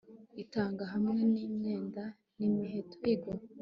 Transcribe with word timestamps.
itanga 0.43 0.83
hamwe 0.91 1.21
nimyenda 1.33 2.03
n'imiheto 2.37 2.97